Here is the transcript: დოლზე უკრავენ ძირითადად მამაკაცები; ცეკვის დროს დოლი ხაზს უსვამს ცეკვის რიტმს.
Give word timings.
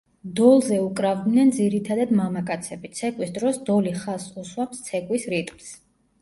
დოლზე 0.37 0.77
უკრავენ 0.85 1.51
ძირითადად 1.57 2.13
მამაკაცები; 2.19 2.91
ცეკვის 3.01 3.35
დროს 3.37 3.61
დოლი 3.69 3.93
ხაზს 4.01 4.41
უსვამს 4.45 4.83
ცეკვის 4.89 5.29
რიტმს. 5.37 5.71